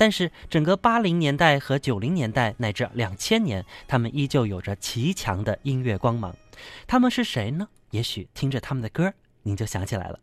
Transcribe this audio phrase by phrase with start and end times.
[0.00, 6.34] 但是整个八零年代和九零年代乃至两千年，他们依旧有着极强的音乐光芒。
[6.86, 7.68] 他们是谁呢？
[7.90, 10.18] 也许听着他们的歌，您就想起来了。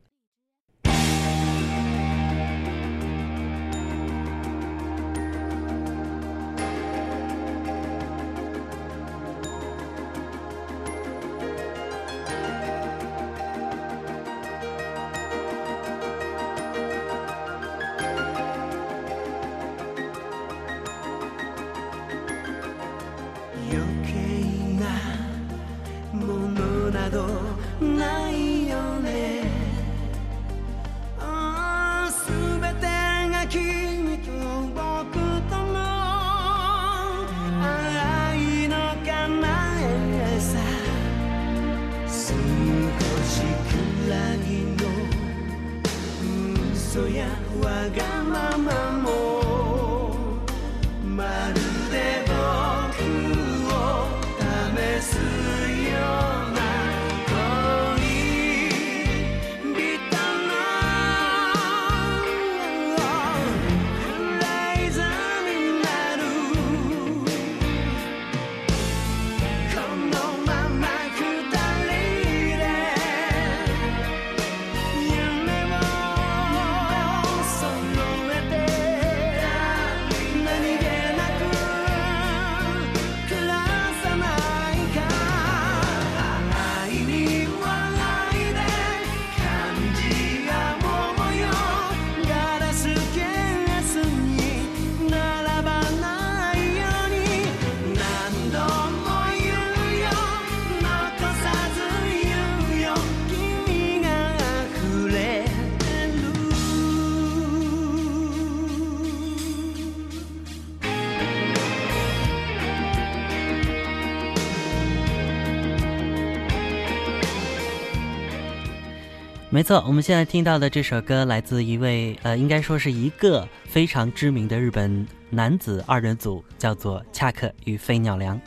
[119.58, 128.40] 没错，我们现在听到的这首歌来自一位呃，应该说是一个非常知名的日本男子二人组，叫做恰克与飞鸟良，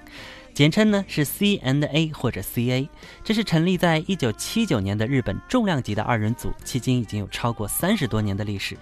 [0.60, 2.86] 简称呢是 C N A 或者 C A。
[3.24, 8.76] 这是成立在一九七九年的日本重量级的二人组，迄今已经有超过三十多年的历史。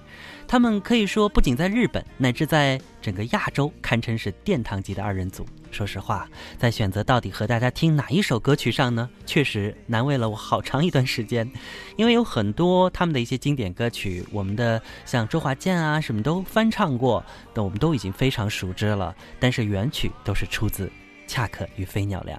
[0.49, 5.47] 他们可以说不仅在日本，乃至在整个亚洲堪称是殿堂级的二人组。
[5.71, 6.28] 说实话，
[6.59, 11.49] 在选择到底和大家听哪一首歌曲上呢，确实难为了我好长一段时间，
[11.95, 17.25] 因为有很多他们的一些经典歌曲，我们的像周华健啊什么都翻唱过，
[17.55, 19.15] 那我们都已经非常熟知了。
[19.39, 20.91] 但是原曲都是出自
[21.28, 22.37] 恰可与飞鸟良。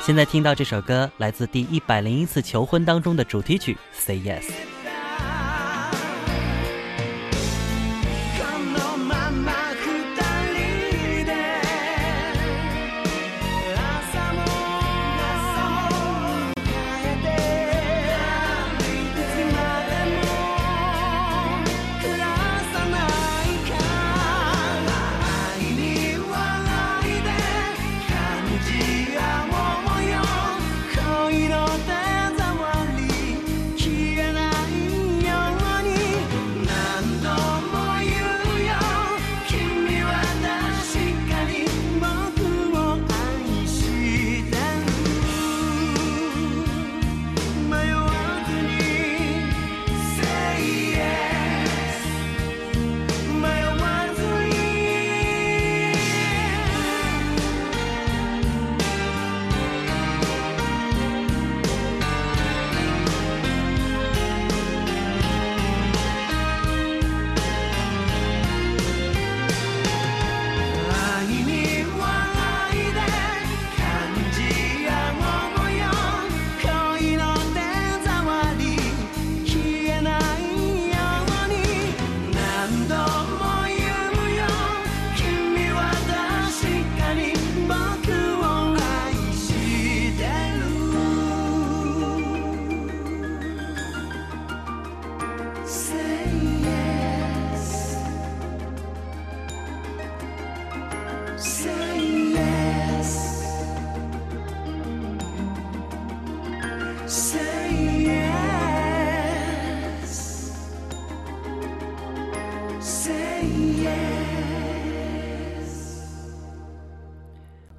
[0.00, 4.42] 现在听到这首歌，来自第一百零一次求婚当中的主题曲《Say Yes》。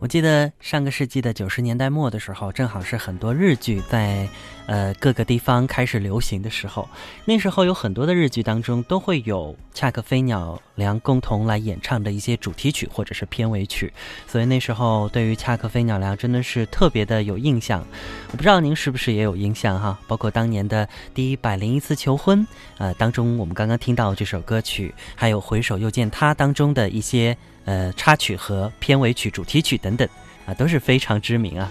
[0.10, 4.28] 记得上个世纪的九十年代末的时候，正好是很多日剧在
[4.66, 6.90] 呃各个地方开始流行的时候。
[7.26, 13.94] 那时候有很多的日剧当中都会有恰克飞鸟良共同来演唱的一些主题曲或者是片尾曲，
[14.28, 17.86] 所以那时候对于恰克飞鸟良真的是特别的有印象。
[18.32, 20.00] 我不知道您是不是也有印象哈？
[20.08, 22.46] 包括当年的第一百零一次求婚，
[22.80, 27.38] 呃，当中我们刚刚听到这首歌曲，还有回首又见他当中的一些。
[27.70, 30.10] 呃，插曲和片尾曲、主题曲等等，
[30.48, 31.70] 啊，都是非常知名啊。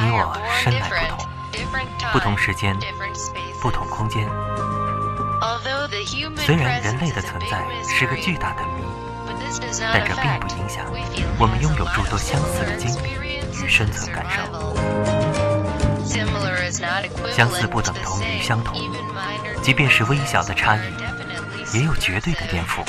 [0.00, 2.76] 你我生来不同，不同时间，
[3.62, 4.28] 不同空间。
[6.36, 8.82] 虽然人类的存在是个巨大的谜，
[9.80, 10.84] 但这并不影响
[11.38, 15.17] 我们拥有诸多相似的经历与生存感受。
[16.70, 18.78] 相似不等同于相同，
[19.62, 20.80] 即便是微小的差异，
[21.74, 22.84] 也有绝对的颠覆。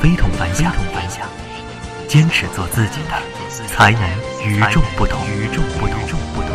[0.00, 1.28] 非同凡响，非同凡响
[2.08, 4.02] 坚持做自己的，才能
[4.46, 5.20] 与众不同。
[5.28, 6.00] 与众不同，
[6.34, 6.50] 不同。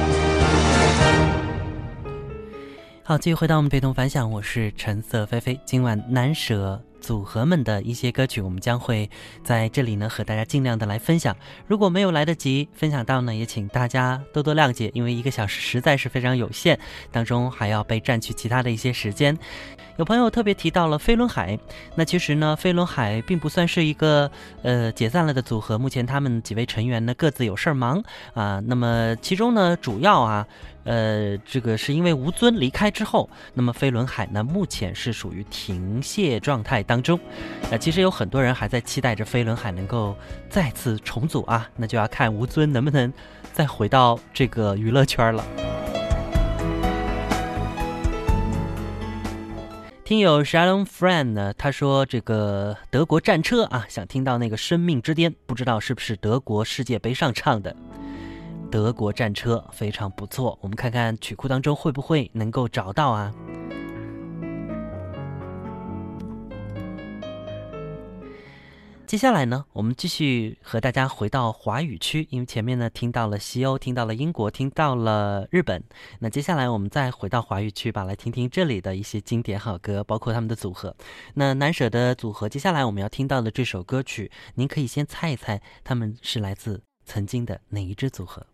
[3.03, 6.81] 好，继续回到我们非同凡响，我是橙色菲菲，今晚难舍。
[6.99, 9.09] 组合们的一些歌曲，我们将会
[9.43, 11.35] 在这里呢和大家尽量的来分享。
[11.67, 16.79] 如果没有来得及分享到呢，也请大家多多谅解，因为一个小时实在是非常有限，
[17.11, 19.37] 当中还要被占据其他的一些时间。
[19.97, 21.59] 有朋友特别提到了飞轮海，
[21.95, 24.31] 那其实呢，飞轮海并不算是一个
[24.61, 28.01] 呃解散了的组合，目前他们几位成员呢各自有事儿忙
[28.33, 28.61] 啊。
[28.65, 30.47] 那么其中呢，主要啊。
[30.85, 37.19] 呃，这个是因为吴尊离开之后，那么飞轮海呢，目前是属于停歇状态当中。
[37.69, 40.15] 那其实有很多人还在期待着飞轮海能够
[40.49, 43.11] 再次重组啊，那就要看吴尊能不能
[43.53, 45.43] 再回到这个娱乐圈了。
[50.03, 57.75] 听友 Shalom Friend 呢，他说这个德国战车啊，想听到那个生命之巅，不知道是不是德国世界杯上唱的。
[58.71, 63.33] 德国战车非常不错，我们看看曲库当中会不会能够找到啊？
[69.07, 75.83] 接下来呢，我们继续和大家回到华语区，因为前面呢听到了西欧，听到了英国，听到了日本，
[76.19, 80.95] 那接下来我们再回到华语区吧，来听听这里的一些经典好歌，包括他们的组合。
[81.33, 88.45] 那难舍的组合，接下来我们要听到的这首歌曲，您可以先猜一猜，他们是来自曾经的哪一支组合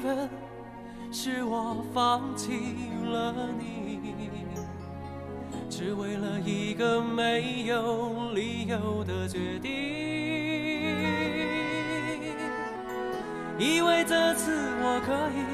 [0.00, 0.30] don't believe it，
[1.12, 2.52] 是我放弃
[3.04, 4.14] 了你，
[5.68, 9.70] 只为了一个没有理由的决定。
[13.58, 15.44] 以为这次我可以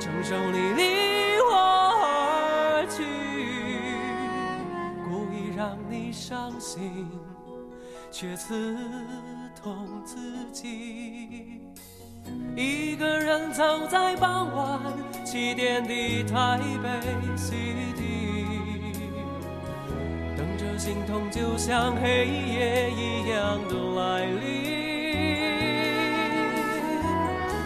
[0.00, 1.52] 承受你离我
[2.02, 3.04] 而去，
[5.04, 7.06] 故意让你伤心，
[8.10, 8.78] 却刺
[9.62, 11.60] 痛自己。
[12.56, 14.80] 一个人走在傍晚
[15.24, 16.88] 七点的台北
[17.36, 18.46] City，
[20.36, 24.74] 等着心痛就像黑夜一样的来临。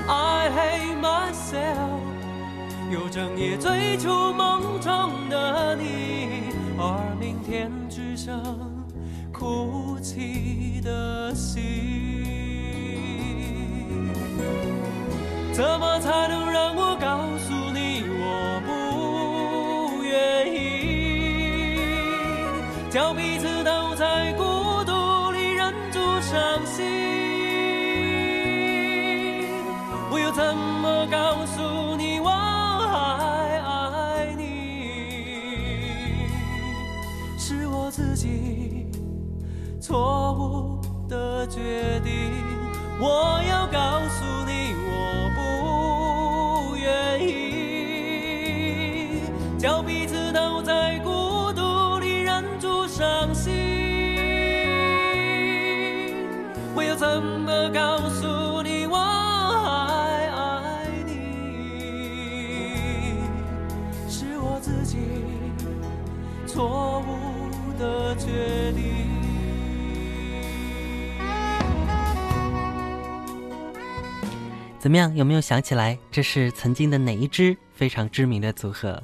[0.09, 2.01] I hate myself，
[2.91, 8.43] 又整夜追逐梦中的你，而明天只剩
[9.31, 12.28] 哭泣的心。
[15.59, 21.75] 怎么才能让我告诉你我不愿意？
[22.89, 24.45] 叫彼此都在孤
[24.85, 26.87] 独里忍住伤心。
[30.13, 34.45] 我又怎么告诉你我还爱你？
[37.37, 38.87] 是我自己
[39.81, 42.31] 错误的决定。
[43.01, 43.41] 我
[74.79, 75.15] 怎么样？
[75.17, 77.57] 有没有想起来这是曾经的哪一支？
[77.75, 79.03] 非常知名的组合。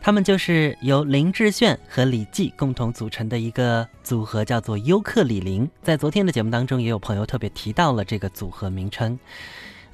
[0.00, 5.68] 他们就是由林志炫和李记共同组成的一个组合，叫做优客李林。
[5.82, 9.18] 在昨天的节目当中，也有朋友特别提到了这个组合名称。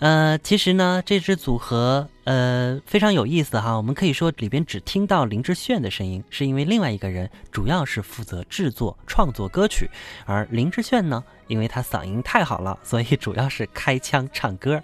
[0.02, 3.76] 呃，其实呢，这支组合呃非常有意思哈。
[3.76, 9.88] 我们可以说里边只听到林志炫的声音，是因为另外一个人主要是负责制作创作歌曲，
[10.26, 14.82] 而林志炫呢，因为他嗓音太好了，所以主要是开腔唱歌。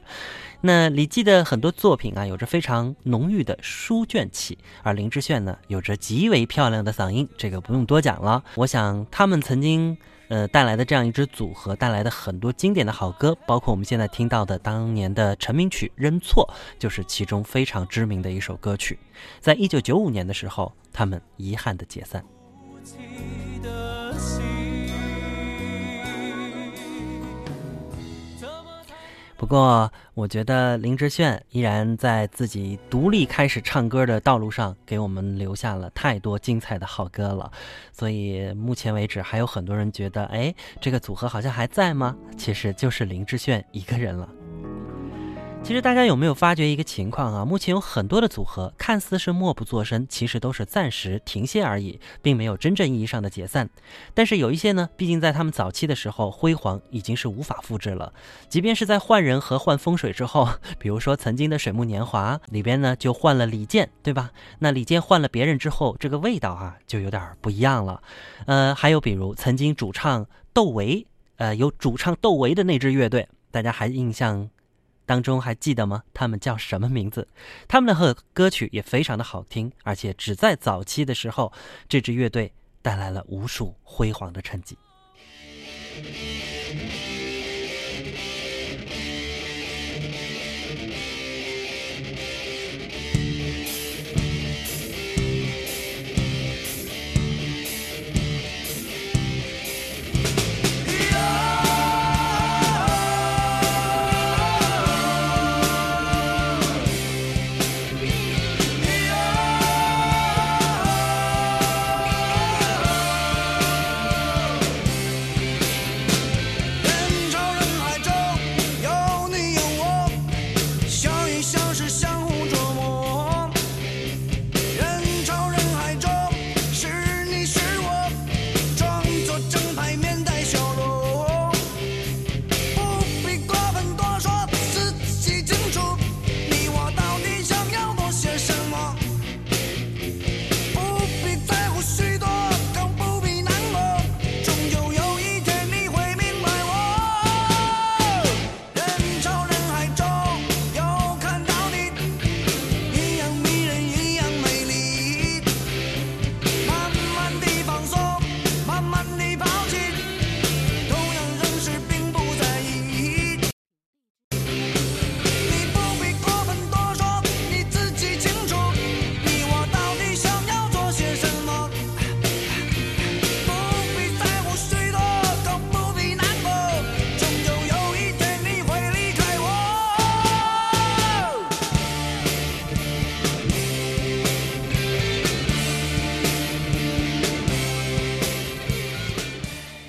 [0.60, 8.42] 那李记的很多作品啊，有着非常浓郁的书卷气，而林志炫呢，有着极为漂亮的嗓音，这个不用多讲了。
[8.56, 9.96] 我想他们曾经。
[10.30, 16.46] 呃，带来的这样一支组合带来的很多经典的好歌，包括我们现在听到的当年的成名曲《认错》，
[16.78, 18.98] 就是其中非常知名的一首歌曲。
[19.40, 22.22] 在一九九五年的时候，他们遗憾的解散。
[29.38, 37.50] 不过，我觉得林志炫依然在自己独立开始唱歌的道路上，给我们留下了太多精彩的好歌了。
[37.92, 42.16] 所以，目前为止还有很多人觉得，哎，这个组合好像还在吗？
[42.36, 44.28] 其实就是林志炫一个人了。
[45.68, 47.44] 其实大家有没有发觉一个情况啊？
[47.44, 53.68] 目前有很多的组合看似是默不作声，其实都是暂时停歇而已，并没有真正意义上的解散。
[54.14, 58.14] 但是有一些呢，毕竟在他们早期的时候辉煌已经是无法复制了。
[58.48, 60.48] 即便是在换人和换风水之后，
[60.80, 64.30] 比如说曾经的水木年华里边呢，就换了李健，对吧？
[64.60, 68.02] 那李健换了别人之后，这个味道啊就有点不一样了。
[68.46, 71.06] 呃，还有比如曾经主唱窦唯，
[71.36, 74.48] 呃，有主唱窦唯的那支乐队，大家还印象？
[75.08, 76.02] 当中还记得吗？
[76.12, 77.26] 他们叫什么名字？
[77.66, 81.50] 他们的歌歌曲也非常的好听，而且只在早期的时候，
[81.88, 84.76] 这支乐队带来了无数辉煌的成绩。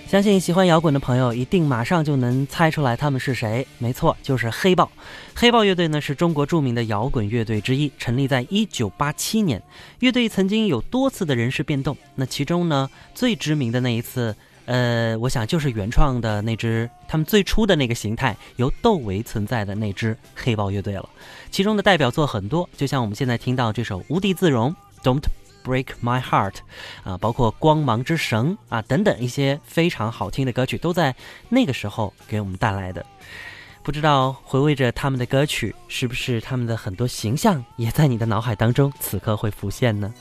[0.09, 3.67] 相信喜欢摇滚的朋友一定马上就能猜出来他们是谁。
[3.77, 4.89] 没错，就是黑豹。
[5.35, 9.61] 黑豹乐队呢是中国著名的摇滚乐队之一，成立在一九八七年。
[9.99, 14.35] 乐队曾经有多次的人事变动，那其中呢最知名的那一次，
[14.65, 21.07] 呃，我想就是原创的那支他们最初的那个形态由窦唯存在的那支黑豹乐队了。
[21.51, 25.21] 其中的代表作很多，就像我们现在听到这首《无地自容》，Don't。
[25.69, 26.55] Break My Heart，
[27.03, 31.15] 啊，包括光芒之神啊等等一些非常好听的歌曲，都在
[31.47, 33.05] 那个时候给我们带来的。
[33.83, 40.11] 不知道回味着他们的歌曲，是不是他们的很多形象也在你的脑海当中此刻会浮现呢？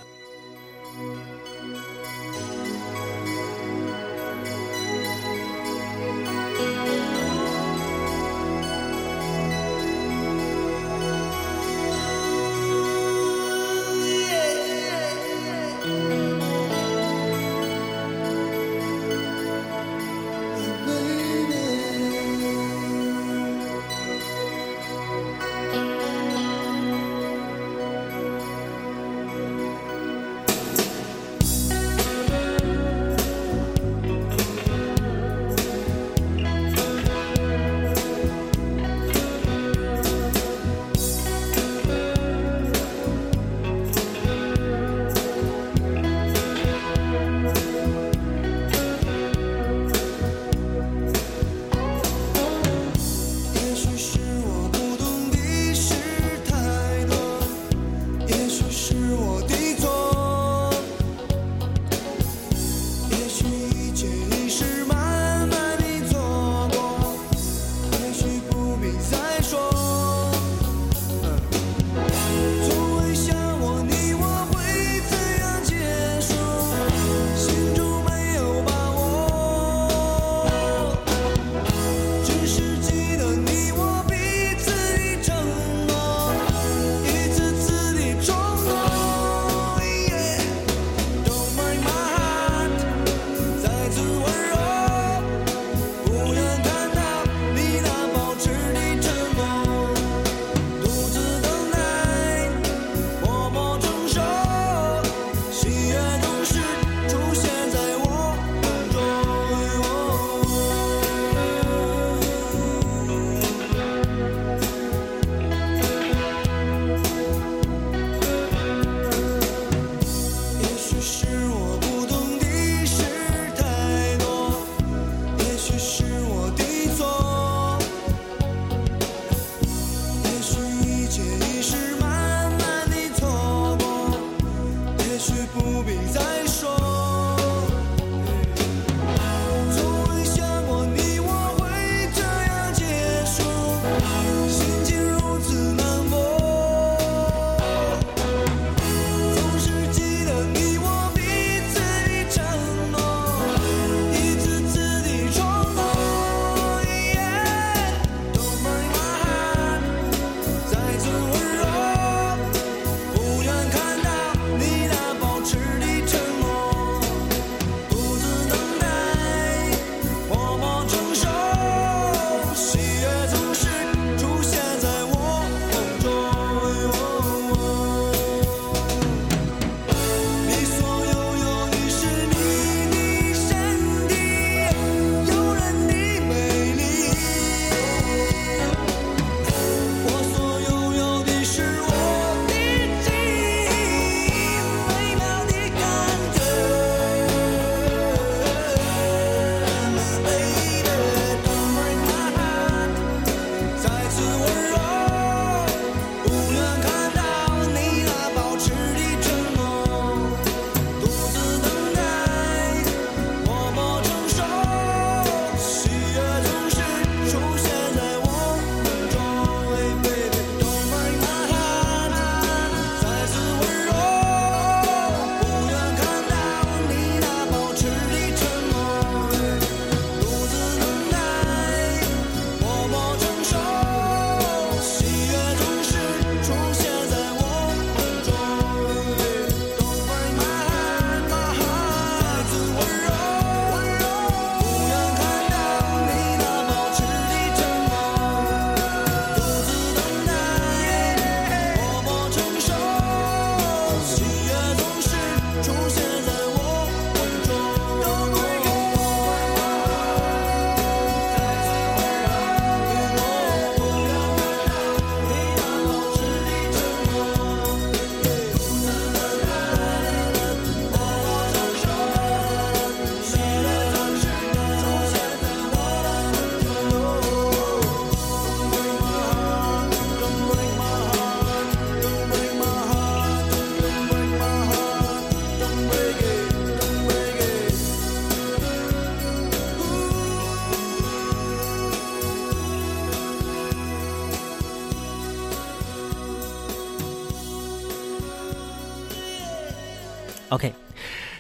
[135.89, 136.78] 别再说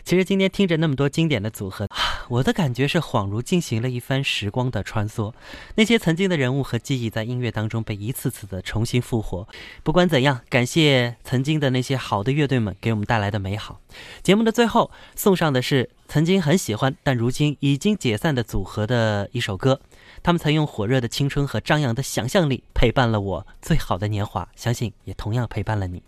[0.08, 1.86] 其实今天听着那么多经典的组合，
[2.28, 5.32] 我的感觉是恍如进行了一番时光的穿梭，
[5.76, 9.48] 那些曾经的人物和记忆在音乐当中被一次次的重新复活。
[9.82, 13.80] 不管怎样，感谢曾经的那些好的乐队们给我们带来的美好。
[14.22, 19.80] 节目的最后送上的是曾经很喜欢但如今已经解散的组合的一首歌。
[20.22, 26.02] 他们曾用火热的青春和张扬的想象力陪伴了我最好的年华，相信也同样陪伴了你。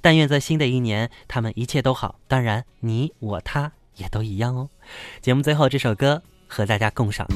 [0.00, 2.14] 但愿在新的一年，他们一切都好。
[2.28, 4.68] 当然，你我他也都一样哦。
[5.20, 7.26] 节目最后这首歌和大家共赏。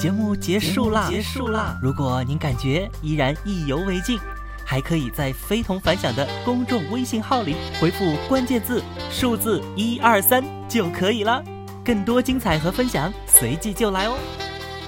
[0.00, 1.78] 节目结束啦，结束啦！
[1.82, 4.18] 如果您感觉依然意犹未尽，
[4.66, 11.42] 还可以在非同凡响的公众微信号里回复关键字数字一二三就可以了。
[11.84, 14.16] 更多精彩和分享随即就来哦。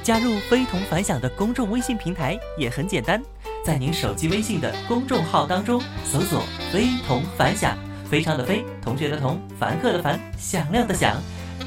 [0.03, 3.23] 加入非同凡响的公众微信平台也很简单，
[3.65, 7.77] 在您手机微信的公众号当中搜索“非同凡响”，
[8.09, 11.17] 非常的非，同学的同，凡客的凡，响亮的响，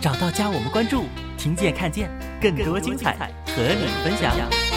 [0.02, 1.04] 找到加我们关注，
[1.38, 2.10] 听见看见
[2.41, 3.13] 更多精彩
[3.45, 4.68] 和你分享。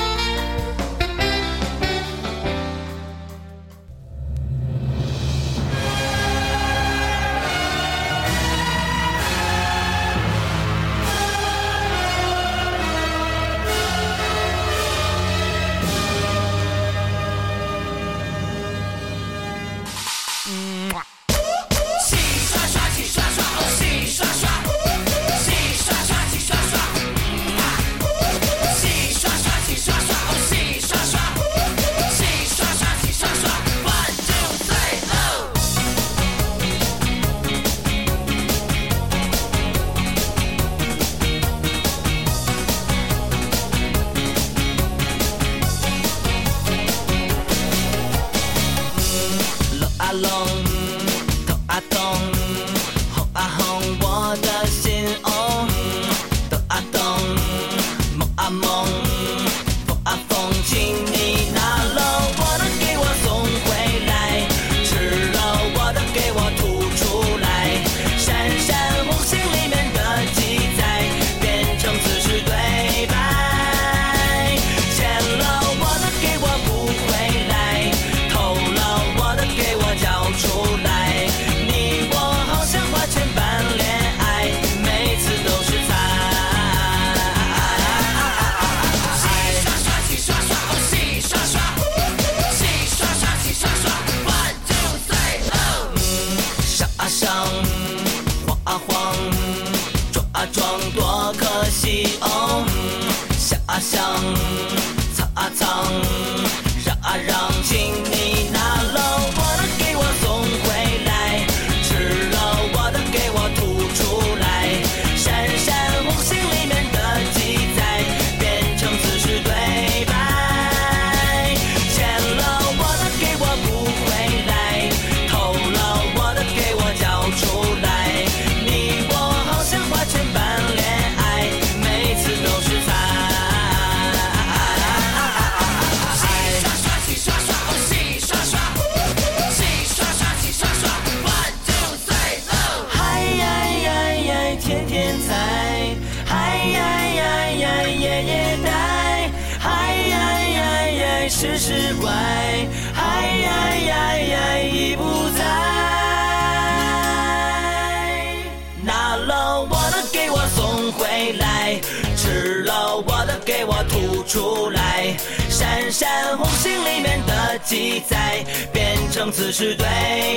[164.32, 165.14] 出来，
[165.50, 168.42] 闪闪红星里面的记载，
[168.72, 169.84] 变成此时对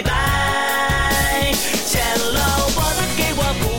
[0.03, 1.53] 白。
[1.88, 3.75] 欠了我的给我不。